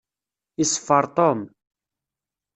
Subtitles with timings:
[0.63, 1.39] Iṣeffer Tom.